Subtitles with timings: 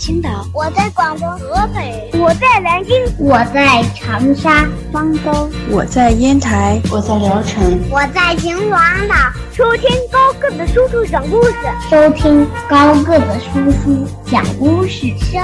[0.00, 9.14] 青岛，我在广东河北，我在南京，我在长沙、方舟，我在烟台，我在聊城，我在秦皇岛。
[9.52, 11.52] 收听高个子叔叔讲故事，
[11.90, 15.36] 收听高个子叔叔讲故事，收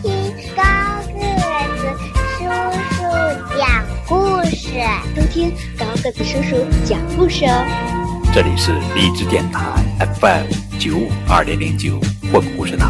[0.00, 0.22] 听
[0.54, 0.62] 高
[1.10, 1.20] 个
[1.74, 1.92] 子
[2.38, 2.44] 叔
[2.94, 3.02] 叔
[3.58, 4.78] 讲故事，
[5.16, 7.66] 收听高个子叔叔讲故事哦。
[8.32, 9.60] 这里是荔枝电台
[10.20, 10.46] FM
[10.78, 11.98] 九五二点零九
[12.32, 12.86] 绘本故事台，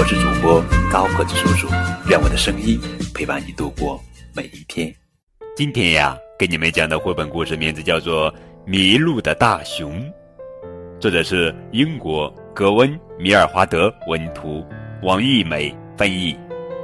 [0.00, 1.68] 我是主播高个子叔叔，
[2.08, 2.80] 愿我的声音
[3.14, 4.02] 陪伴你度过
[4.34, 4.90] 每一天。
[5.54, 8.32] 今天呀，给你们讲的绘本故事名字叫做
[8.64, 9.92] 《迷路的大熊》，
[10.98, 14.64] 作者是英国格温·米尔华德文图，
[15.02, 16.34] 王艺美翻译，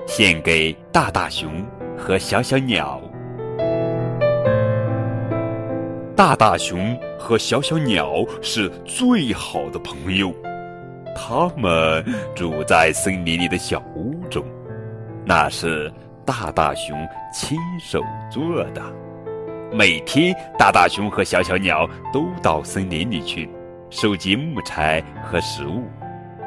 [0.06, 3.00] 献给大大熊和小小鸟。
[6.14, 10.34] 大大熊和小小鸟是最好的朋友，
[11.16, 14.44] 他们住在森林里的小屋中，
[15.24, 15.90] 那是
[16.24, 16.96] 大大熊
[17.32, 18.82] 亲手做的。
[19.72, 23.48] 每天，大大熊和小小鸟都到森林里去
[23.90, 25.84] 收集木材和食物。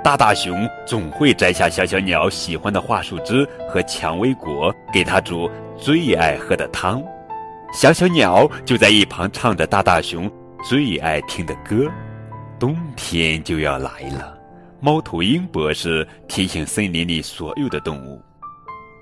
[0.01, 7.03] 大大熊总会摘下小小鸟喜欢的桦树枝和蔷薇果，给它煮最爱喝的汤。
[7.73, 10.31] 小小鸟就在一旁唱着大大熊
[10.63, 11.89] 最爱听的歌。
[12.57, 14.37] 冬天就要来了，
[14.81, 18.21] 猫头鹰博士提醒森林里所有的动物：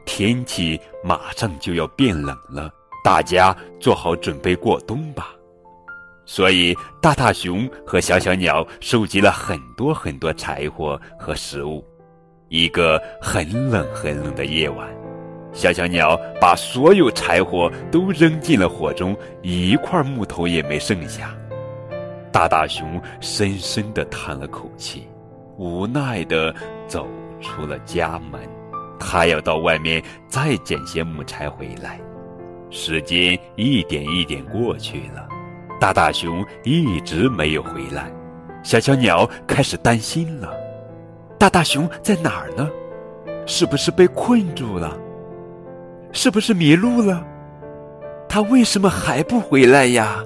[0.06, 2.72] 天气马上就要变冷了，
[3.03, 5.30] 大家做好准备过冬吧。
[6.25, 11.86] 所以，大大熊和小小鸟收集了很多很多柴火和食物。
[12.50, 14.88] 一个很冷很冷的夜晚。
[15.53, 21.36] 小小鸟把所有柴火都扔进了火中，一块木头也没剩下。
[22.31, 25.08] 大大熊深深地叹了口气，
[25.58, 26.53] 无奈地
[26.88, 27.08] 走
[27.41, 28.40] 出了家门。
[29.00, 32.00] 他要到外面再捡些木柴回来。
[32.69, 35.28] 时间一点一点过去了，
[35.79, 38.12] 大大熊一直没有回来。
[38.63, 40.51] 小小鸟开始担心了：
[41.38, 42.69] 大大熊在哪儿呢？
[43.45, 44.97] 是不是被困住了？
[46.12, 47.25] 是不是迷路了？
[48.28, 50.22] 他为什么还不回来呀？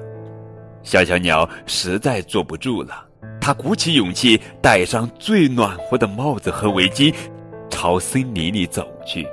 [0.81, 3.05] 小小鸟实在坐不住了，
[3.39, 7.13] 他鼓起勇气，戴上最暖和的帽子和围巾，
[7.69, 9.27] 朝森林里走去。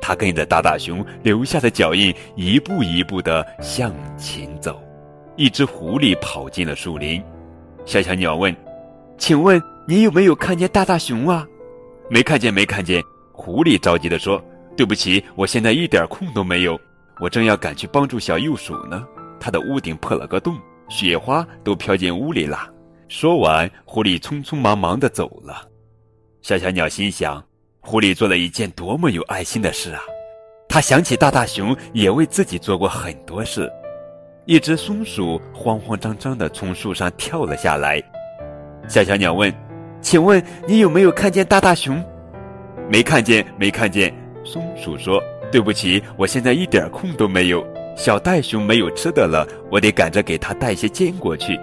[0.00, 4.82] 他跟着大大熊留下的脚印，一步一步地向前走。
[5.36, 7.22] 一只狐狸跑进了树林，
[7.84, 8.54] 小小鸟问
[9.18, 11.46] ：“请问你有没有看见大大熊啊
[12.10, 13.02] ？”“没看见，没看见。”
[13.32, 14.42] 狐狸着急地说。
[14.76, 16.80] 对不起，我现在一点空都没有，
[17.18, 19.04] 我正要赶去帮助小幼鼠呢。
[19.40, 20.56] 它的屋顶破了个洞，
[20.88, 22.70] 雪花都飘进屋里了。
[23.08, 25.66] 说完，狐狸匆匆忙忙地走了。
[26.42, 27.42] 小小鸟心想：
[27.80, 30.02] 狐狸做了一件多么有爱心的事啊！
[30.68, 33.70] 他想起大大熊也为自己做过很多事。
[34.44, 38.02] 一只松鼠慌慌张张地从树上跳了下来。
[38.88, 39.52] 小小鸟问
[40.02, 42.02] ：“请问你有没有看见大大熊
[42.90, 44.14] ？”“没看见，没看见。”
[44.44, 47.66] 松鼠说：“对不起，我现在一点空都没有。
[47.96, 51.58] 小袋熊没有吃的了，我得赶着给他带些坚果去。”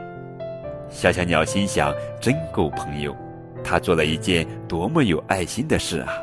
[0.89, 3.15] 小小鸟心想：“真够朋友，
[3.63, 6.13] 他做了一件多么有爱心的事啊！”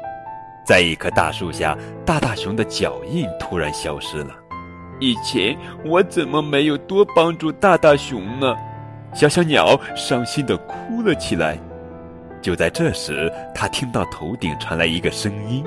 [0.64, 4.30] 在一棵大树下，大大熊的脚印突然消失了。
[5.00, 8.54] 以前我怎么没有多帮助大大熊呢？
[9.12, 11.58] 小小鸟伤心地哭了起来。
[12.40, 15.64] 就在这时，他听到头顶传来一个声音。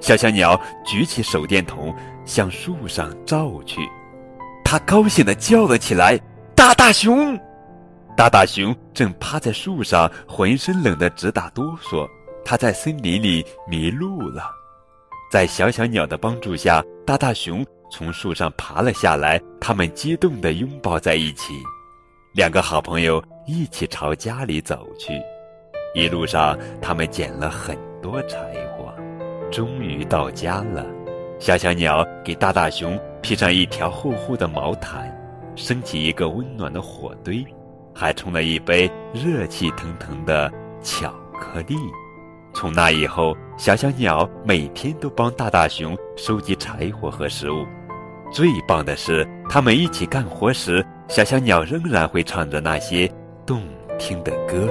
[0.00, 1.94] 小小鸟举起手电筒，
[2.24, 3.80] 向树上照去，
[4.64, 6.18] 它高兴地叫了起来
[6.56, 7.38] ：“大大熊！”
[8.14, 12.06] 大大熊正趴在树上，浑身冷得直打哆嗦。
[12.44, 14.50] 它在森林里迷路了。
[15.30, 19.40] 在小小鸟的帮助下，大大熊从树上爬了下来。
[19.60, 21.54] 他们激动地拥抱在一起，
[22.34, 25.14] 两个好朋友一起朝家里走去。
[25.94, 28.38] 一路上，他们捡了很多柴
[28.76, 28.92] 火。
[29.50, 30.86] 终于到家了，
[31.38, 35.10] 小小鸟给大大熊披上一条厚厚的毛毯，
[35.56, 37.44] 升起一个温暖的火堆，
[37.94, 40.52] 还冲了一杯热气腾腾的
[40.82, 41.76] 巧克力。
[42.54, 47.66] 从那以后，小小鸟每天都帮大大熊收集柴火和食物。
[48.30, 53.10] 最棒的是，他们一起干活时，小小鸟仍然会唱着那些
[53.46, 53.62] 动
[53.98, 54.68] 听的歌。